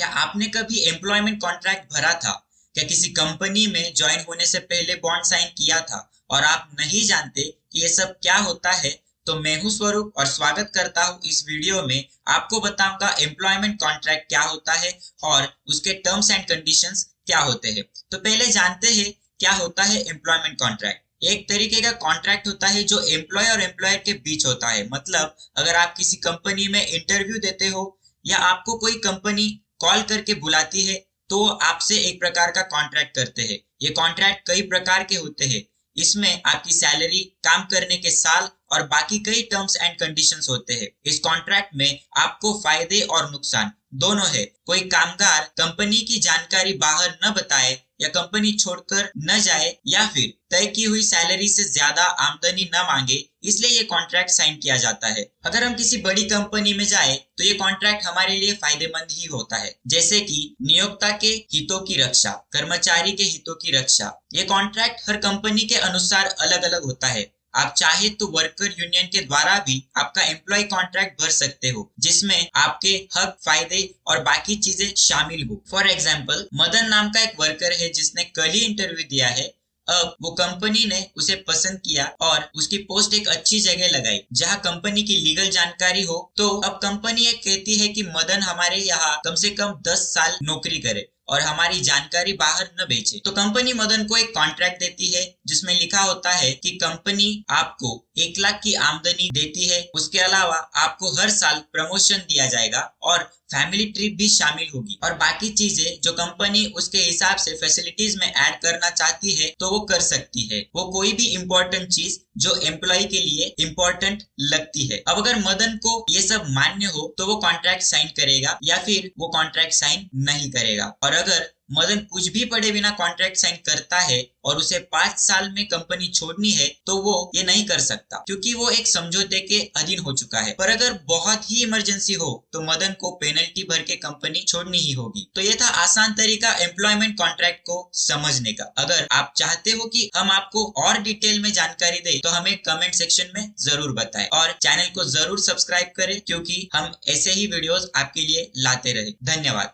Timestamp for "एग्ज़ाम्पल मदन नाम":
75.90-77.08